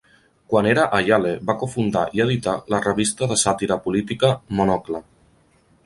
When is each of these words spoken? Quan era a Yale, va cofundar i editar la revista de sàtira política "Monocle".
Quan 0.51 0.67
era 0.69 0.85
a 0.99 1.01
Yale, 1.09 1.33
va 1.51 1.55
cofundar 1.63 2.07
i 2.19 2.23
editar 2.27 2.57
la 2.75 2.81
revista 2.89 3.31
de 3.33 3.39
sàtira 3.45 3.79
política 3.87 4.33
"Monocle". 4.61 5.05